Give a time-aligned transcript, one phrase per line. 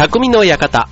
[0.00, 0.88] 匠の館。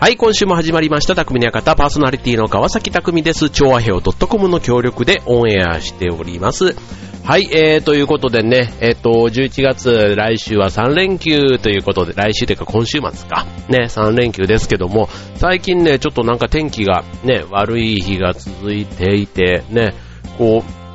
[0.00, 3.50] はい、今週も始まりました、匠の館、パーソナリティの川崎匠です。
[3.50, 6.74] 超和平 .com の協力でオンエアしております。
[7.22, 19.92] はい、えー、ということでね、えっ、と、11月、来週は3連休ということで、来週というか今週末か、ね、3連休ですけども、最近ね、ちょっとなんか天気がね、悪い日が続いていて、ね、
[20.38, 20.85] こう、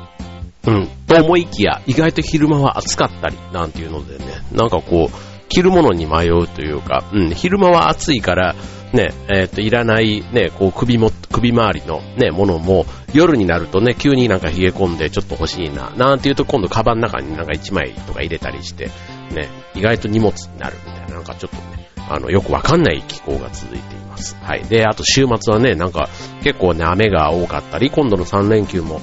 [0.66, 8.54] うん、と思いきや、意外と昼間は暑かったり、なんていうのでね、なんかこう、着るものに迷うというか、うん、昼間は暑いから、
[8.92, 12.84] ね、えっ、と、いらない、ね、こう、首も、首周りのね、ものも、
[13.14, 18.90] 夜になるとね、急になんか冷え込んでちょっと欲しいな、なんていうと今度カバンの中になんか1枚とか入れたりして、
[19.34, 24.36] ね、意外と荷物になるみたいな、なんかちょっとね、あの、よくわかんない気候が続いています。
[24.42, 24.64] はい。
[24.64, 26.08] で、あと週末はね、なんか
[26.42, 29.00] 結構ね、雨が多かったり、今度の3連休も、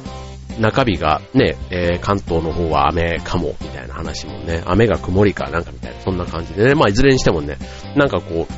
[0.59, 7.57] 中日がね、えー関東の方は雨かも、みたいな話もね、雨が曇りかなんかみたいな、そんな感じでね、まあいずれにしてもね、
[7.95, 8.53] なんかこう、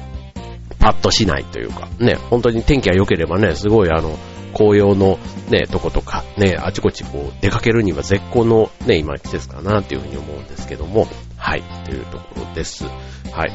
[0.80, 4.18] パッとしないというか、ね、本当に天気が良ければね、すごいあの、
[4.54, 5.18] 紅葉の
[5.50, 12.84] ね、とことか、ね、あちこちこう、出かけるには絶好のね、今季節かなっていうふうに思うんですけども、はい、というところです。
[12.84, 13.52] はい。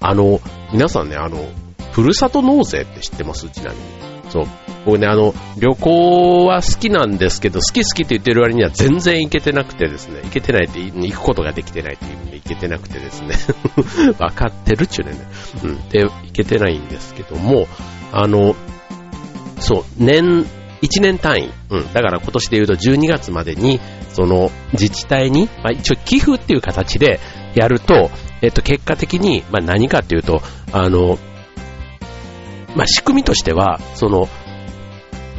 [0.00, 0.40] あの、
[0.72, 1.46] 皆さんね、あの、
[1.92, 3.48] ふるさと納税って知ってます？
[3.50, 3.82] ちなみに。
[4.30, 4.46] そう。
[4.84, 13.34] 僕ね、あの、旅行は好きなんですけど、好き好きって言ってる割には全然行けてなくてですね、行けてないって、行くことができてないっていう意味で行けてなくてですね、
[14.18, 15.16] わかってるっちゅうね。
[15.62, 15.88] うん。
[15.88, 17.66] で、行けてないんですけども、
[18.12, 18.54] あの、
[19.58, 20.46] そう、年、
[20.82, 21.50] 1年単位。
[21.70, 21.92] うん。
[21.92, 23.80] だから今年で言うと12月までに、
[24.12, 27.20] その、自治体に、まあ一応寄付っていう形で
[27.54, 28.10] やると、
[28.42, 31.18] えっと、結果的に、まあ何かっていうと、あの、
[32.76, 34.28] まあ仕組みとしては、その、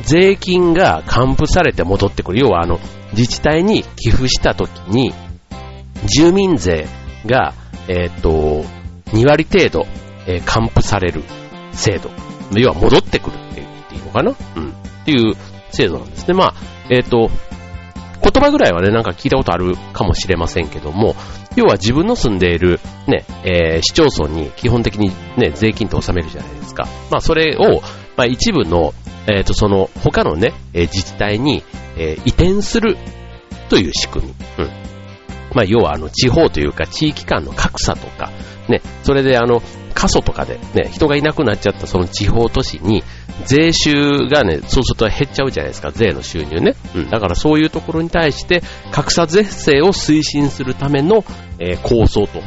[0.05, 2.39] 税金が還付されて戻ってくる。
[2.39, 2.79] 要はあの、
[3.11, 5.13] 自治体に寄付した時に、
[6.05, 6.87] 住民税
[7.25, 7.53] が、
[7.87, 8.63] えっ、と、
[9.07, 9.87] 2割程度、
[10.27, 11.23] えー還付される
[11.71, 12.09] 制度。
[12.51, 14.31] 要は戻ってくるって言っていいのかな？
[14.55, 14.69] うん。
[14.69, 14.73] っ
[15.05, 15.35] ていう
[15.71, 16.33] 制度なんですね。
[16.33, 16.53] まあ、
[16.89, 17.29] えっ、と、
[18.21, 21.15] 言葉ぐらいはね、なんか聞いたことあるかもしれませんけども、
[21.55, 26.87] 要は自分の住んでいるね、えー市町村に基本的にね、税金って納めるじゃないですか。
[27.11, 27.81] まあそれを、
[28.17, 28.93] まあ一部の、
[29.27, 31.63] えっ、とその他のね、えー自治体に、
[31.97, 32.97] えー移転する
[33.69, 34.33] という仕組み。
[34.59, 34.69] うん。
[35.53, 38.31] まあ要はあの地方というか地域間の格差とか、
[38.67, 39.61] ね、それであの、
[39.93, 43.03] 過疎とかでね、人がいなくなっちゃったその地方都市に、
[43.45, 46.75] 税収がね、そうすると減っちゃうじゃないですか、税の収入ね。
[46.93, 47.09] うん。
[47.09, 48.61] だからそういうところに対して、
[48.91, 51.23] 格差是正を推進するための、
[51.59, 52.41] えー構想と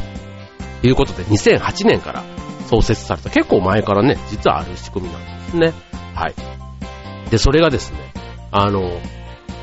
[0.87, 2.23] いうことで、2008年から
[2.69, 5.73] 創設された、結構前からね、実はある仕組みなんですね。
[6.15, 6.35] はい。
[7.31, 8.13] で、それがですね、
[8.51, 8.91] あの、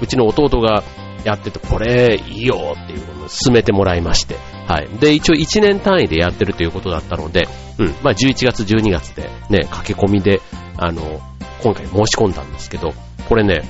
[0.02, 0.84] うちの弟が
[1.24, 4.36] やってて、これいいよっていうのを進めてもらいまして、
[4.68, 4.90] はい。
[5.00, 7.48] で、一応1年単位でやってるということだったので、
[7.80, 10.42] うん、まあ11月、12月でね、駆け込みで、
[10.78, 11.22] あの、
[11.64, 12.94] 今回申し込んだんですけど、
[13.28, 13.64] これね、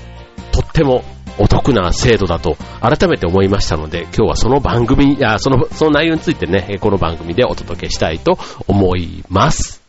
[0.51, 1.03] とっても
[1.37, 9.84] お得な制度だと改めて思いましたので、今日はその番組、いや、その、その内容についてね、この番組でお届けしたいと思います。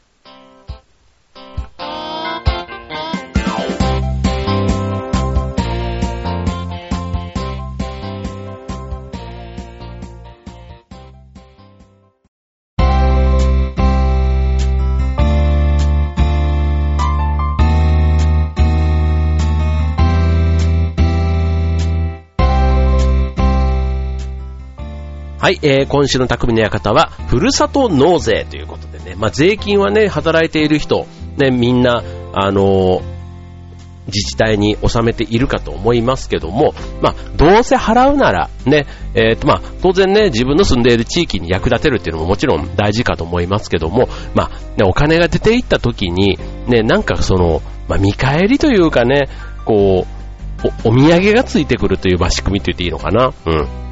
[25.47, 32.03] はい、えー、今週の匠の館は、ふるさと納税ということでね、まあ、税金はね、働いている人、ね、みんな、
[32.35, 33.03] あのー
[34.09, 49.29] 自治体に納めているかと思いますけども、まあ、どうせ払うなら、ね、えっ、と、まあ、当然ね、自分の住んでいる地域に役立てるっていうのももちろん大事かと思いますけども、まあ、ね、お金が出ていった時に、ね、なんかその、まあ、見返りというかね、
[49.65, 50.07] こ
[50.65, 53.33] う、お、お土産がついてくるという、まあ、仕組みと言っていいのかな？
[53.47, 53.86] うん。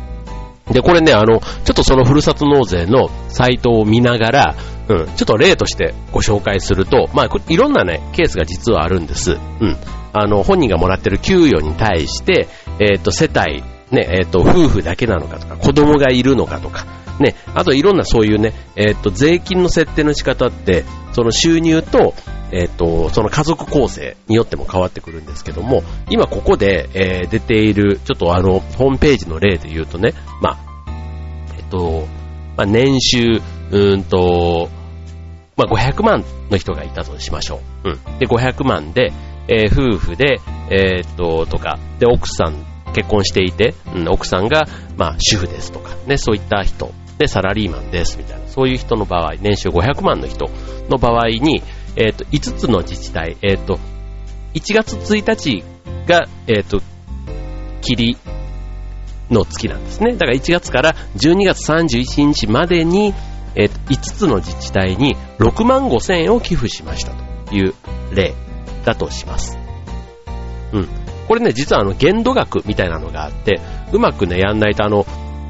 [0.71, 4.55] で、これね、あの、ちょっとそのふるさと納税のサイトを見ながら、
[4.89, 9.33] うん、ちょっと例としてご紹介すると、まあ、いろんなね、ケースが実はあるんです。
[9.33, 9.77] うん。
[10.13, 16.87] あの、本人がもらってる給与に対して、えっ、と、世帯、ね、えっ、と、夫婦だけなのかとか、子供がいるのかとか、
[17.21, 22.15] ね、あといろんなそういうね、えっ、と、税金の設定の仕方って、その収入と、
[22.53, 30.59] えっ、と、その家族構成によっても変わってくるんですけども、今ここで、えー出ている、ちょっとあの、ホームページの例で言うとね、まあ、
[31.57, 32.07] えっと、
[32.57, 33.41] まあ、年収、
[33.71, 34.69] うんと、
[35.57, 37.91] まあ、500万の人がいたとしましょう。
[37.91, 38.19] うん。
[38.19, 39.13] で、500万で、
[39.49, 40.41] えー夫婦で、
[40.71, 48.47] えーっと、とか、で、奥さん、結婚していて、うん、奥さんが、まあ、主婦ですとか、ね、そういった人で、サラリーマンです、みたいな。
[48.49, 50.51] そういう人の場合、年収500万の人
[50.89, 51.63] の場合に、
[51.97, 53.79] えっ、ー、と、5つの自治体、えっ、ー、と、
[54.55, 55.65] 1月1日
[56.07, 56.83] が、えっ、ー、と、
[57.83, 58.17] 霧
[59.31, 60.13] の月なんですね。
[60.13, 63.15] だから1月から12月31日までに、
[63.55, 67.13] えっー、5つの自治体に6万5千円を寄付しました
[67.47, 67.75] という
[68.13, 68.35] 例
[68.85, 69.59] だとします。
[70.73, 70.89] うん。
[71.29, 73.61] これね、実はあの限度額みたいなのがあって、
[73.93, 75.07] うまくね、やんないとあの、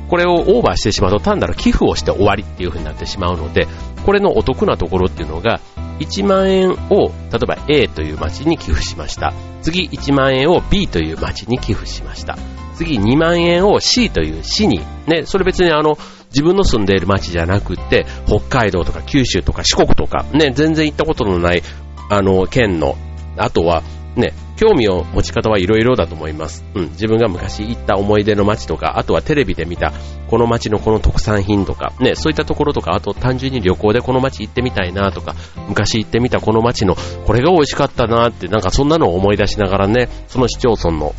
[0.08, 3.66] これをオーバーしてしまうと単なる寄付をして終わりっていう風になってしまうので、
[4.04, 5.60] これのお得なところっていうのが、
[6.00, 9.32] 1万円を、例えば A という町に寄付しました。
[9.62, 12.36] 次1万円を B という町に寄付しました。
[12.74, 15.96] 次2万円を C という市に、ね、それ別にあの、
[16.30, 21.62] 自分の住んでいる町じゃなくって、北海道とか九州とか四国とか、ね、全然行ったことのない、
[22.10, 22.96] あの、県の、
[23.36, 23.82] あとは、
[24.16, 26.64] ね、興味を持ち方はいろいろだと思います。
[26.74, 29.92] うん、自分が昔行った思い出の街とか、あとはテレビで見た
[30.28, 35.34] この街のこの特産品とか、ね、そういったところとか、あと単純に旅行でこの街行ってみたいなとか、
[35.68, 36.94] 昔行ってみたこの街の
[37.26, 41.14] これが美味しかったなって、なんかそんなのを思い出しながらね、その市町村の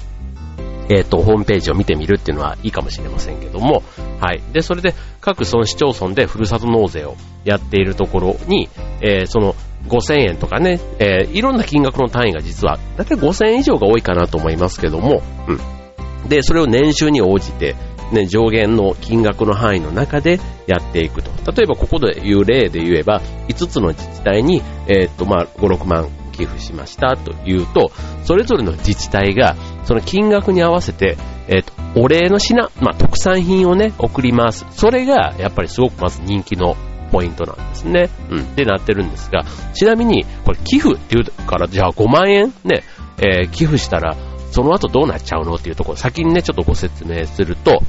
[0.88, 3.84] えっ、ー、と、ホームページを見てみるっていうのはいいかもしれませんけども、
[4.26, 4.42] はい。
[4.54, 8.70] で、それで各その市町村でふるさと納税をやっているところに、
[9.00, 9.54] えー、その
[9.88, 16.28] 5000円とかね、えー、いろんな金額の単位が実は、だいたい5000円以上が多いかなと思いますけども、うん。
[16.28, 17.76] で、それを年収に応じて、
[18.12, 21.30] ね、上限の金額の範囲の中でやっていくと。
[21.52, 27.92] 例えばここで言う例で言えば、5つの自治体に、えー、っと、まあ、5、6万寄付しましたというと、
[28.24, 31.18] それぞれの自治体が、その金額に合わせて、
[31.48, 34.66] えっ、と、お礼の品、まあ、特産品をね、送ります。
[34.72, 36.76] それが、やっぱりすごくまず人気の
[37.12, 38.10] ポイントなんですね。
[38.30, 38.56] うん。
[38.56, 42.84] で、なってるんですが、ちなみに、これ寄付っていうから、じゃあ5万円ね、
[43.20, 44.16] えー、寄付したら、
[44.52, 47.82] その後どうなっちゃうのっていうところ、先にね、ちょっとご説明すると、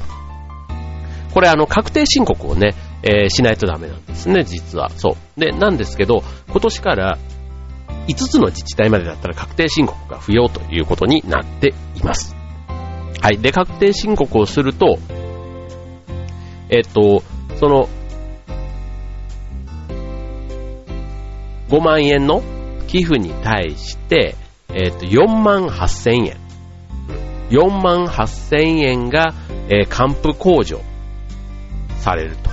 [1.32, 4.90] これあの、確定申告をね、えー、しないとダメなんですね、実は。
[4.90, 5.40] そう。
[5.40, 7.18] で、なんですけど、今年から
[8.08, 12.36] 5つの自治体までだったら確定申告が不要ということになっています。
[13.20, 13.38] はい。
[13.38, 14.98] で、確定申告をすると、
[16.68, 17.22] えっと、
[17.58, 17.88] その、
[21.68, 22.42] 5万円の
[22.86, 24.36] 寄付に対して、
[24.68, 26.36] えっと、4万8千円。
[27.50, 29.34] 4万8千円が、
[29.68, 30.80] えー、還付控除
[31.98, 32.50] されると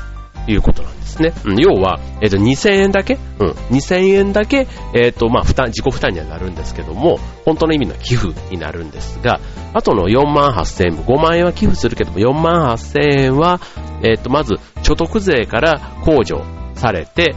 [0.48, 1.22] いうことなんです。
[1.22, 1.34] ね。
[1.46, 3.18] うん、要は、えっ、ー、と、2000円だけ？
[3.40, 3.50] うん。
[3.50, 9.40] 2000円だけ、えっ、ー、と、まあ、負担、自己負担にはなるんですけども、本当の意味の寄付になるんですが、
[9.74, 13.60] あとの4万8000円、5万円は寄付するけども、4万8000円は、
[14.04, 16.44] えっ、ー、と、まず、所得税から控除
[16.76, 17.36] されて、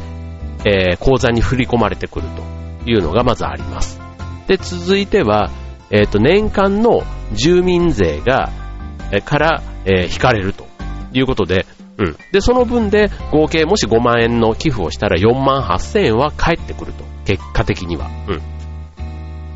[0.65, 2.27] えー、口座に振り込まれてくる
[2.85, 4.01] というのがまずあります。
[4.49, 5.51] で、続いては、
[5.91, 8.51] えっ、と、年間の住民税が、
[9.13, 10.67] えから、え引かれると
[11.13, 11.65] いうことで、
[11.99, 12.17] うん。
[12.33, 17.05] で、その分で合計もし5万円の寄付をしたら4万8千円は返ってくると。
[17.25, 18.09] 結果的には。
[18.29, 18.57] うん。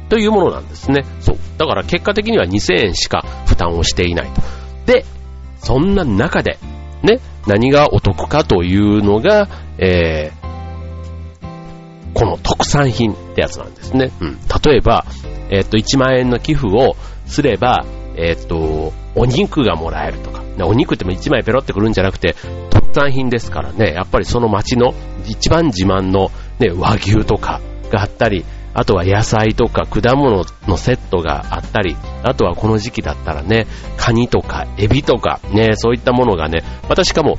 [0.08, 1.04] というものなんですね。
[1.20, 1.38] そう。
[1.56, 4.42] だから結果的には2000円しか負担をしていないと。
[4.86, 5.04] で、
[5.58, 6.58] そんな中で、
[7.02, 9.48] ね、何がお得かというのが、
[9.78, 10.40] えー、
[12.12, 14.10] この特産品ってやつなんですね。
[14.20, 14.38] うん。
[14.64, 15.06] 例えば、
[15.50, 16.96] えー、っと、1万円の寄付を
[17.26, 17.84] すれば、
[18.16, 22.36] えー、っと、お肉がもらえるとか、お肉っても1枚ペロってくるんじゃなくて、
[22.70, 24.94] 特産品ですからね、やっぱりその町の
[25.26, 37.38] 一番自慢の、ね、和牛とかがあったり、あとは野菜とか果物のセットがあったり、あとはこの時期だったらね、カニとかエビとかね、そういったものがね、またしかも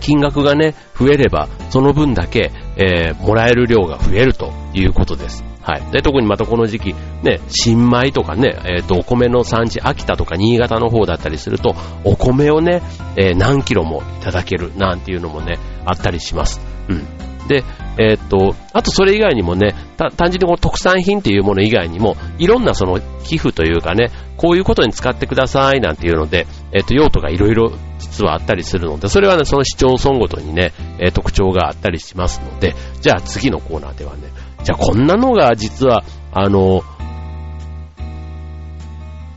[0.00, 5.44] 金額がね、増えれば、その分だけ、えー、もらえる量が増えるということです。
[5.66, 5.82] はい。
[5.90, 6.94] で、特にまたこの時期、
[7.24, 12.82] ね、新米とかね、えっ、ー、と、お米の産地、秋田とか新潟の方だったりすると、お米をね、
[13.16, 16.60] えー、何キロもいただけるなんていうのもね、あったりします。
[16.88, 17.04] うん。
[17.48, 17.64] で、
[17.98, 34.28] えー、と、あとそれ以外にもね、単純にこの特産品っていうもの以外にも、いろんなその寄付というかね、こういうことに使ってくださいなんていうので、え、っと、用途がいろいろ実はあったりするので、それはね、その市町村ごとにね、え、特徴があったりしますので、じゃあ次のコーナーではね、
[34.66, 36.82] じゃあこんなのが実は、あの、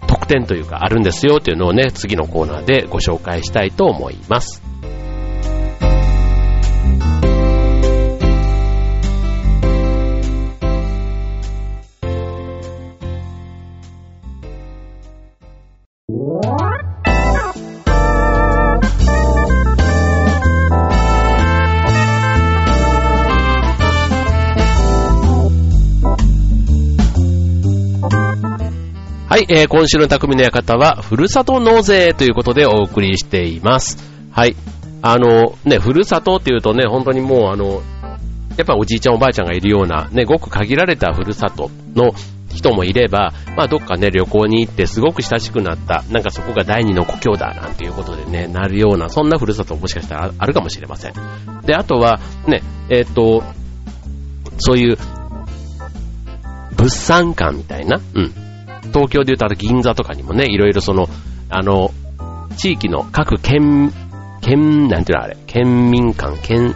[0.07, 4.68] 特典というかあるんですよというのをね、次のコーナーでご紹介したいと思います。
[29.51, 33.97] えー、今週の匠の館は、ふるさと納税ということでお送りしています。
[34.31, 34.55] はい。
[35.01, 37.81] あの、ね、ふるさとっていうとね、本当にもうあの、
[38.57, 42.11] やっぱおじいちゃんおばあちゃんがいるような、ね、ごく限られたふるさとの
[42.53, 51.13] 人もいれば、まあどっかね、旅行に行ってすごく親しくなった、なんかそこが第二の故郷だなんていうことでね、なるような、そんなふるさともしかしたらあるかもしれません。
[51.65, 53.41] で、あとは、ね、えっ、と、
[54.59, 54.97] そういう、
[56.75, 58.48] 物産館みたいな、うん。
[58.89, 61.07] 東京で言うとあ銀座とかにもね、いろいろその、
[61.49, 61.91] あの、
[62.57, 63.91] 地域の各県、
[64.41, 66.75] 県、なんていうのあれ、県民館、県、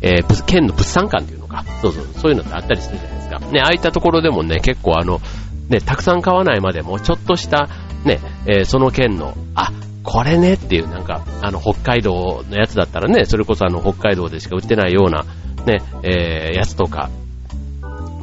[0.00, 3.38] えー、県の物産館っていうのか、そうそう、そういうのってあったりするじゃないですか。
[3.38, 5.20] ね、ああいったところでもね、結構あの、
[5.68, 7.68] ね、たくさん買わないまでも、ちょっとした、
[8.04, 9.70] ね、えー、その県の、あ、
[10.02, 15.24] これねっていう、なんか、あの、北海道のやつだったらね、それこそあの、北海道でしか売ってないような、
[15.64, 17.10] ね、えー、やつとか、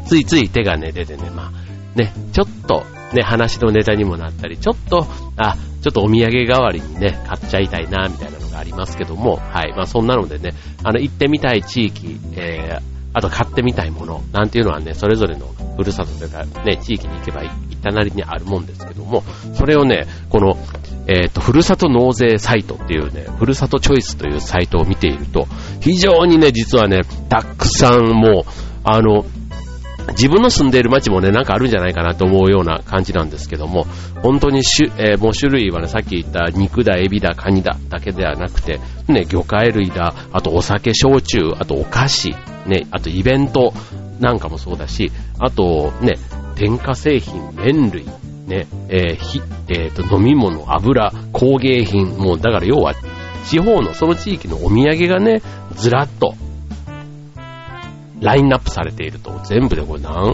[0.06, 5.06] ついつい手がね、出てね、まあ、ね、ちょっと、ね、話のネタにもなったり、ちょっと、
[5.38, 9.74] あ、ちょっとお土産代わりにね、買っちゃいたいな、みたいなのがありますけども、はい。
[9.76, 10.52] まあそんなのでね、
[10.84, 20.58] あの、行ってみたい地域、えー、あと買ってみたいもの、なんていうのはね、それぞれのふるさとというか、ね、地域に行けば行ったなりにあるもんですけども、それをね、この、
[21.08, 25.48] えっ、ー、と、ふるさと納税サイトっていうね、ふるさとチョイスというサイトを見ていると、
[25.82, 28.52] 非常にね、実はね、たくさんもう、
[28.84, 29.26] あの、
[30.10, 33.86] 自分の住んでいる街もね、なんかあるんじゃないかなと思うような感じなんですけども、
[34.22, 42.32] 本当に種、えー、もう種類はね、さっき言った肉だ、エビだ、カニだだけではなくて、ね、魚介類だ、あとお酒、焼酎、あとお菓子、
[42.66, 43.74] ね、あとイベント
[44.20, 46.14] なんかもそうだし、あとね、
[46.56, 48.06] 添加製品、麺類、
[48.48, 52.94] ね、えー、ひ、えっ、ー、と、飲み物、油、工芸品、もうだから要は、
[53.46, 55.42] 地方のその地域のお土産がね、
[55.74, 56.36] ずらっと
[58.22, 60.34] ラインナップされていると、全部でこれ何、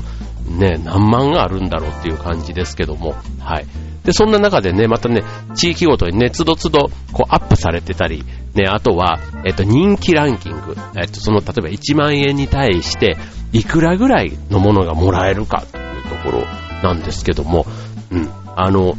[0.60, 3.66] ね、何万があるんだろうっていう感じですけども、はい。
[4.04, 5.24] で、そんな中でね、またね、
[5.56, 13.18] 地域ごとにね、つどつど、こう、アップされてたり、ね、あとは、えっと、人気ランキング、えっと、その、例えば1万円に対して、
[13.52, 16.44] いくらぐらいのものがもらえるかというところ
[16.84, 17.66] なんですけども、
[18.12, 18.96] うん、あの、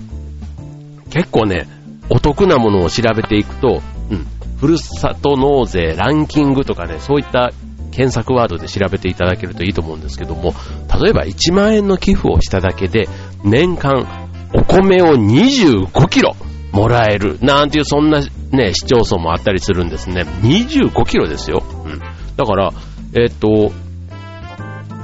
[1.10, 1.66] 結構ね、
[2.10, 4.26] お得なものを調べていくと、うん、
[4.58, 7.52] ふるさと納税ランキングとかね、そういった
[7.90, 10.54] 検索ワードで調べていただけるといいと思うんですけども、
[11.02, 13.08] 例えば1万円の寄付をしただけで、
[13.44, 14.06] 年間
[14.54, 16.34] お米を25キロ
[16.72, 20.22] もらえる、なんていうそんなね、市町村もあったりするんですね。
[20.42, 21.62] 25キロですよ。
[21.84, 21.98] うん。
[22.36, 22.72] だから、
[23.14, 23.72] えっ、と、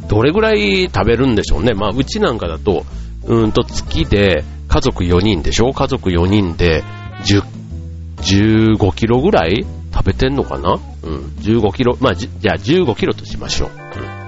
[0.09, 1.73] どれぐらい食べるんでしょうね。
[1.75, 2.85] まあ、うちなんかだと、
[3.27, 5.73] うんと月で家族4人でしょ？
[5.73, 6.83] 家族4人で
[7.25, 7.43] 10、
[8.77, 9.65] 15キロぐらい
[10.05, 10.75] 食べてんのかな？
[11.03, 13.71] うん、15キロ、まあ、じゃあ15キロとしましょう。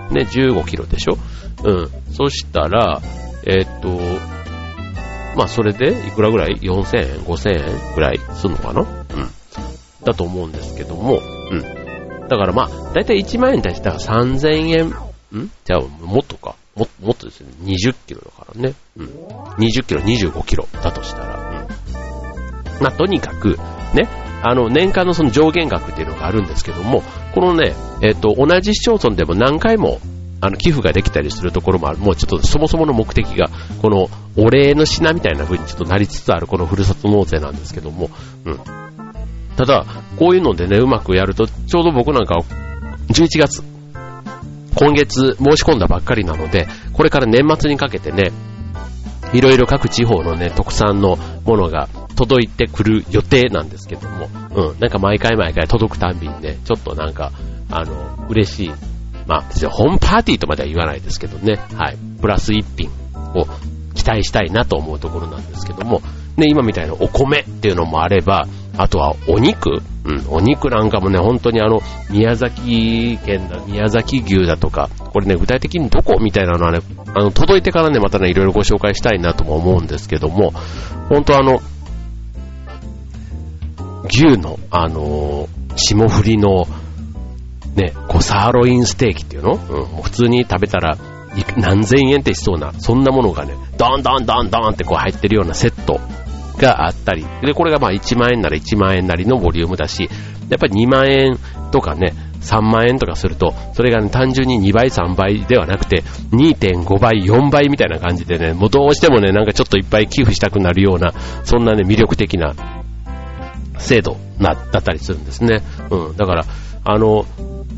[0.08, 1.18] うん、ね、15キロでしょ？
[1.64, 1.90] うん。
[2.14, 3.02] そしたら、
[3.44, 3.88] えー、っと、
[5.36, 8.80] まあ、それで、いくらぐらい ?4000 円 ?5000 円ぐらいすんのかな？
[8.80, 8.88] うん。
[10.04, 11.60] だと思うんですけども、うん。
[12.28, 15.50] だからまあ、だいたい1万円に対してだから3000円、ん？
[15.64, 16.56] じゃあ、もっとか。
[16.74, 17.48] も、もっとですね。
[17.62, 18.74] 20キロだからね。
[18.96, 19.06] うん。
[19.06, 21.66] 20キロ、25キロだとしたら。
[21.68, 22.82] うん。
[22.82, 23.58] まあ、とにかく、
[23.94, 24.08] ね、
[24.48, 27.02] あの、年間のその上限額っていうのがあるんですけども、
[27.34, 29.98] このね、えっ、と、同じ市町村でも何回も、
[30.40, 31.98] あの、寄付ができたりするところもある。
[31.98, 33.48] もうちょっとそもそもの目的が、
[33.82, 38.10] この、お礼の品みたいな風にちょっとなりつつあるこのふるさと納税なんですけども、
[38.44, 38.60] うん。
[39.56, 39.84] ただ、
[40.16, 42.36] こういうのでね、うまくやると、ちょうど僕なんか、
[43.08, 43.64] 11月、
[44.76, 48.30] 今月申し込んだばっかりなので、これから年末にかけてね、
[49.32, 57.32] いろいろ各地方のね、特産のものが届いてくる予定なんですけども、うん、なんか毎回毎回届くたんびにね、ちょっとなんか、
[57.70, 58.72] あの、嬉しい。
[59.26, 62.90] まあ、ホームパーティーとまでは言わないですけどね、はい、プラス一品
[63.34, 63.44] を
[63.94, 66.00] 期待したいなと思うところなんですけども、
[66.36, 68.46] ね、今みたいなお米っていうのもあれば、
[68.78, 76.78] あとはお肉、うん、お肉なんかもね、本当にあの、宮崎県だ、宮崎牛だとか、これね、具体的にどこみたいなのはね、
[77.14, 80.52] あの、届いてからね、またね、いろいろご紹介したいなとも思うんですけども、
[81.08, 81.60] 本当あの、
[84.08, 86.66] 牛の、あの、霜降りの、
[87.74, 89.54] ね、こう、サーロインステーキっていうの？
[89.54, 90.96] うん、普通に食べたら、
[91.56, 96.00] 何千円ってしそうな、そんなものがね、ドンドンドンドンってこう入ってるようなセット。
[96.58, 100.08] があったり、で、これがまあ1万円なら1万円なりのボリュームだし、
[100.48, 101.38] やっぱり2万円
[101.72, 111.12] とかね、3万円とかすると、それが、ね、単純に2倍、3倍ではなくて、2.5倍、4倍みたいな感じでね、もうどうしてもね、なんかちょっといっぱい寄付したくなるような、
[111.44, 112.54] そんなね、魅力的な
[113.78, 115.62] 制度な、だったりするんですね。
[115.90, 116.16] うん。
[116.16, 116.44] だから、
[116.84, 117.26] あの、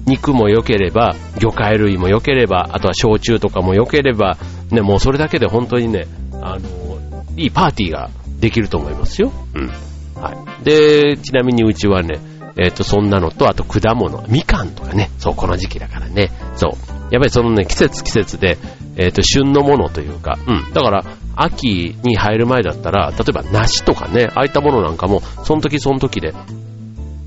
[0.07, 4.37] 肉も良ければ、魚介類も良ければ、あとは焼酎とかも良ければ、
[4.71, 6.07] ね、もうそれだけで本当にね、
[6.43, 6.99] あの、
[7.37, 9.33] いいパーティーができると思いますよ。
[9.55, 9.69] うん。
[10.21, 10.65] はい。
[10.65, 12.19] で、ちなみにうちはね、
[12.57, 16.73] えっ、と、そんなのと、あと果物、みかんとかね、そう、この時期だからね、そう。
[17.13, 18.59] やっぱりそのね、季節季節で、
[18.97, 20.73] えっ、と、旬のものというか、うん。
[20.73, 21.05] だから、
[21.37, 26.35] 秋に入る前だったら、例えば梨とかね、ああいったものなんかも、その時その時で、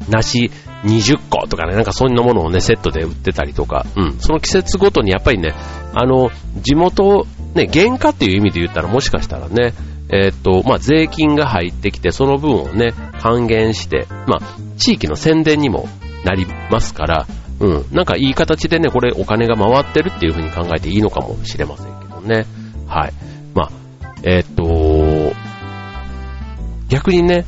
[0.09, 0.51] 梨
[0.83, 4.19] 20個とかね、なんかそんなものをね、セットで売ってたりとか、うん。
[4.19, 5.53] その季節ごとにやっぱりね、
[5.93, 7.25] あの、地元、
[7.55, 9.73] ね、原価っていう意味で言ったらもしかしたらね、
[10.11, 15.87] えー、っと、まあ、税金が入ってきて、その分をね、還元して、まあ、地域の宣伝にも
[16.25, 17.27] なりますから、
[17.59, 22.45] うん、なんかいい形でね、これお金が回ってるっていう風に考えていいのかもしれませんけどね。
[22.87, 23.13] はい。
[23.53, 23.71] まあ、
[24.23, 25.35] えー、っと、
[26.89, 27.45] 逆にね、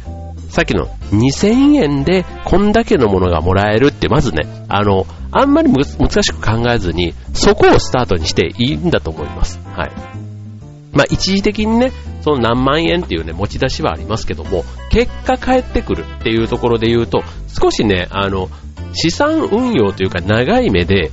[0.50, 5.84] さっきの2000円でこんだけのものがもらえるって、まずね、あの、あんまり難
[6.24, 9.60] しく考えずに、そこをスタートにしていいんだと思います。
[9.66, 10.23] はい。
[10.94, 18.50] まあ、一時的にね、その何万円っていうね、持ち出しはありますけども、結果返ってくるっていうところで言うと、少しね、あの、
[18.94, 21.12] 資産運用というか長い目で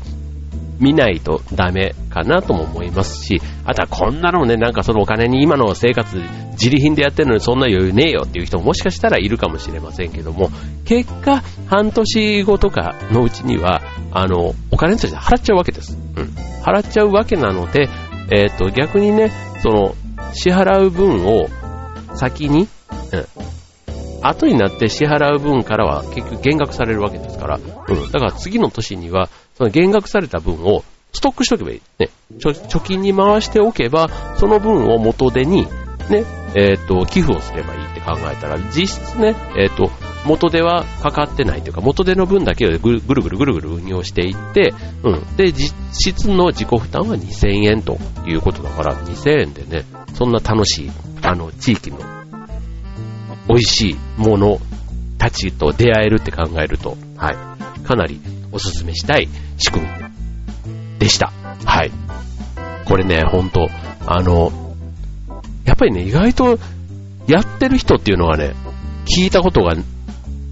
[0.81, 6.17] 見ないとダメかなとも思いますし、あとはこんなのね、なんかそのお金に今の生活
[6.53, 10.51] 自利品でやってるのにそんな余裕ねえよっていう人ももしかしたらいるかもしれませんけども、
[10.85, 13.83] 結果、半年後とかのうちには、
[14.13, 15.97] あの、お金として払っちゃうわけです。
[16.17, 16.25] うん。
[16.63, 17.89] 払っちゃうわけなので、
[18.33, 19.31] えっ、ー、と、逆にね、
[19.63, 19.95] その、
[20.33, 21.49] 支払う分を
[22.15, 22.69] 先に、
[23.13, 23.27] うん、
[24.23, 28.11] 後になって支払う分からは結局減額されるわけですから、うん。
[28.11, 31.83] だから次の年には、その減額された分をストックしとけばいい。
[31.99, 32.11] ね。
[32.39, 35.67] 貯金に回しておけば、その分を元手に、
[36.09, 36.25] ね、
[36.55, 39.91] えっ、ー、と、寄付をすればいいって考えたら、実質ね、えっ、ー、と、
[40.25, 45.37] 元手はかかってないというか、元手の分だけをぐるぐるぐるぐる運用していって、うん。
[45.37, 49.85] で、実質の自己負担は2000円ということだから、2000円でね、
[50.15, 50.91] そんな楽しい、
[51.23, 51.99] あの、地域の
[53.49, 54.61] 美味しいもの
[55.19, 57.37] たちと出会えるって考えると、はい。
[57.83, 58.21] かなり
[58.53, 59.29] おすすめしたい
[59.59, 61.33] 仕組みでした。
[61.65, 61.91] はい。
[62.85, 63.69] これね、ほんと、
[64.07, 64.53] あの、
[65.65, 66.59] やっぱりね、意外と
[67.27, 68.55] やってる人っていうのはね、
[69.07, 69.75] 聞いたことが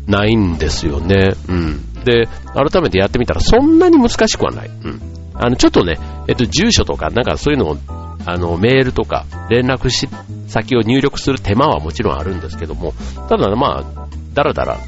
[0.09, 1.35] ないんですよね。
[1.49, 2.03] うん。
[2.05, 4.69] で、改めてやってみたらそんなに難しくはない。
[4.69, 5.01] うん。
[5.35, 7.77] あの、ちょっとね、えっと、住所とか、なんかそういうのを、
[8.25, 10.09] あの、メールとか、連絡し、
[10.49, 12.95] 先を入力する手間はもちろんあるんですけども、
[13.29, 14.79] ただまあ、だらだら、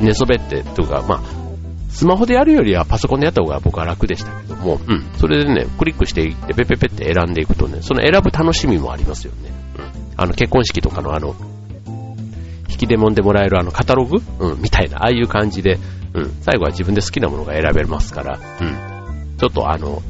[0.00, 1.22] 寝そべって、というか、まあ、
[1.90, 5.04] スマホでやるよりはパソコンでやった方が僕は楽でしたけども、うん。
[5.18, 9.50] それでね、クリックしていって、ペペペって選んでいくとね、その選ぶ楽しみもありますよね。
[9.78, 9.84] うん。
[10.16, 11.34] あの、結婚式とかのあの、
[12.68, 14.18] 引き出物でもらえるあの、カタログ？
[14.38, 15.78] うん、みたいな、ああいう感じで、
[16.14, 16.32] うん。
[16.42, 19.36] 最後は自分で好きなものが選べますから、うん。
[19.38, 20.02] ちょっとあの、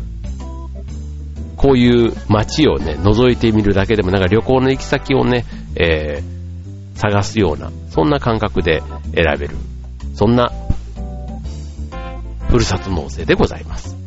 [1.57, 5.44] こういう街をね、覗いてみるだけでも、なんか旅行の行き先をね、
[5.75, 8.83] えー、探すような、そんな感覚で
[9.14, 9.57] 選べる。
[10.14, 10.53] そんな、
[12.49, 13.98] ふるさと納税でございます。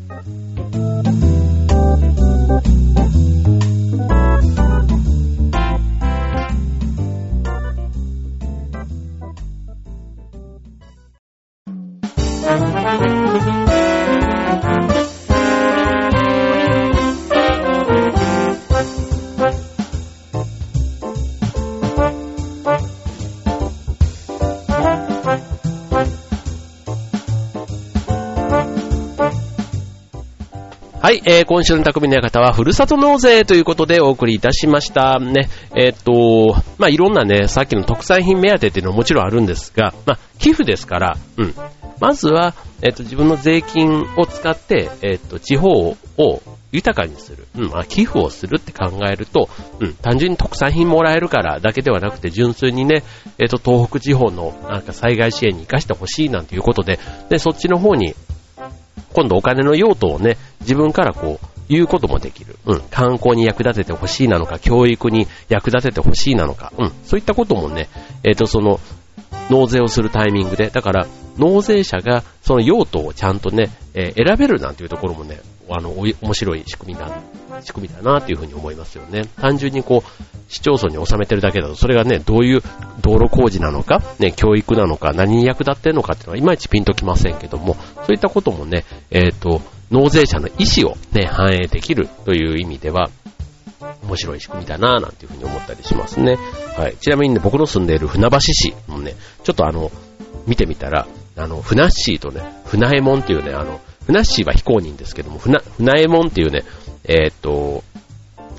[31.02, 35.18] はい、えー、今週の匠の館は、ふるさと納税ということでお送りいたしました。
[35.18, 41.56] ね、えー、っと、まあ、いろんなね、さっきの特産品目当てっていうのはもちろんあるんですが、まあ、寄付ですから、うん。
[42.00, 45.98] まずは、えー、っと、自分の税金を使って、えー、っと、地方を
[46.72, 47.48] 豊かにする。
[47.58, 53.02] うん、まあ、寄付をするって考えると、うん、単純に特産品もらえるからだけではなくて、純粋にね、
[53.40, 58.14] えっ、と、東北地方のなんか災害支援に活かしてほしいなんていうことで、で、そっちの方に
[59.14, 62.58] 今度お金の用途をね、自分からこう、言うこともできる。
[62.66, 62.82] うん。
[62.92, 66.74] 観光に役立ててほしいなのか、教育に役立ててほしいなのか。
[66.78, 66.92] うん。
[67.06, 67.88] そういったこともね、
[68.24, 68.80] えっ、ー、と、その、
[69.50, 75.40] 納税をするタイミングで、だから、納税者がその用途をちゃんとね、えー、選べるなんていうところもね、
[75.76, 77.22] あの、面白い仕組みだ、
[77.62, 79.24] 仕組みだなっていうふうに思いますよね。
[79.40, 82.62] 単純にこう、市町村に収めてるだけだと、それがね、どういう
[83.02, 93.10] 道路工事なのか、ね、教育なのか、何に役立ってるのかっていうのは、いまいちピンときませんけども、そういったこともね、えっ、ー、と、納税者の意思をね、反映できるという意味では、
[94.04, 96.38] 面白い仕組みだなぁなんていうふうに思ったりしますね。
[96.78, 96.96] はい。
[96.98, 99.92] ちなみにね、僕の住んでいる船橋市もね、ちょっとあの、
[100.48, 101.08] 見てみたら、
[101.38, 106.64] あの、ふなっしーとね、船えもんっていうね、あの、ふなっしーは非公認ですけども、ふな、船えもんっていうね、
[107.04, 107.84] えー、っと、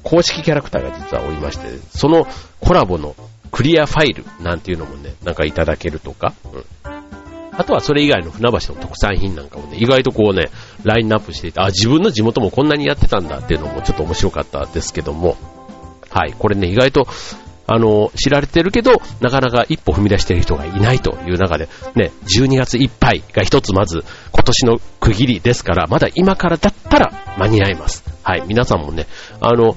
[0.02, 2.26] 公式キャラクターが実はおりまして、その
[2.60, 3.14] コラボの
[3.50, 6.64] クリアファイルなんていうのもね、なんかいただけるとか、うん。
[7.54, 10.50] あとはそれ以外の船橋の特産品なんかもね、意外とこうね、
[10.84, 15.36] ラインナップしていて、あ、自分の地元もこんなにやってたんだっていうのもちょっと面白かったですけども、
[16.08, 17.06] はい、これね、意外と、
[17.72, 28.04] あの、知られてるけど、なかなか一歩踏み出してる人がいないという中で、ね、12月いっぱいが一つまず今年の区切りですから、まだ今からだったら間に合います。
[28.22, 29.06] はい、皆さんもね、
[29.40, 29.76] あの、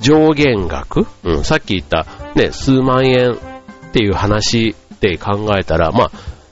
[0.00, 3.36] 上限額うん、さっき言ったね、数万円っ
[3.92, 6.10] ていう話で考えたら、まあ、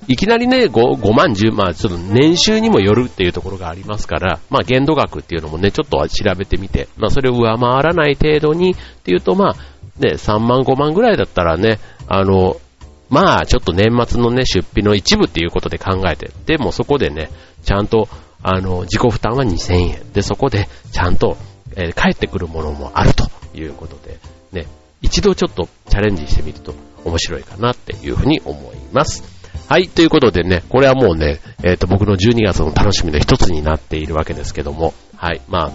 [0.09, 9.57] いきなりね、5, 5万、10万、ちょっと年収にもよるっていうところがありますから、まあ限度額っていうのもね、ちょっと調べてみて、まあそれを上回らない程度にっていうと、まあ、
[10.03, 12.61] ね、3万、5万ぐらいだったらね、あの、
[13.09, 17.31] まあちょっと年末のね、出費の一部っていうことで考えて、でもそこでね、
[17.63, 18.09] ちゃんと、
[18.43, 20.13] あの、自己負担は2000円。
[20.13, 21.37] で、そこでちゃんと、
[21.77, 24.19] えー、帰ってくるものもあるということで、
[24.51, 24.67] ね、
[25.01, 29.23] 一度ちょっとチャレンジしてみると面白いかなっていうふうに思います。
[29.69, 35.73] はい、ということでね、これはもうね、えっ、ー、と、僕の12月の楽しみの一つになっているわけですけども、はい、まあ、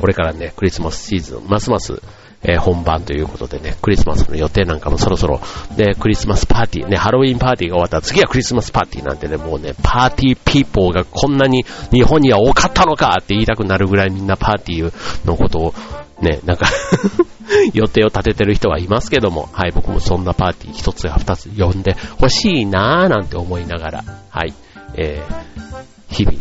[0.00, 2.02] これからね、クリスマスシーズン、ますます、
[2.44, 5.40] えー、本番ということでね、クリスマスの予定なんかもそろそろ、
[5.76, 15.74] ね、クリスマスパーティー、ね、ハロウィンパーティーが終わったら次はクリスマスパーティーなんてね、もうね、パーティーピーポーがこんなに日本には多かったのかって言いたくなるぐらいみんなパーティーのことを
[16.20, 16.66] ね、なんか
[17.74, 24.54] 予定を立ててる人はいますけども、はい、僕もそんなパーティー一つや二つ呼んで欲しいなーなんて思いながら、はい、
[24.94, 26.38] えー、日々、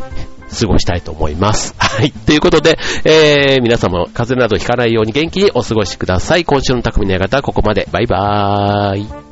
[0.59, 1.73] 過ごしたいと思います。
[1.79, 2.11] はい。
[2.11, 6.45] ということで、えー、皆様、風邪などひかないように元気にお過ごしください。
[6.45, 7.87] 今週の匠の館はここまで。
[7.91, 9.30] バイバーイ。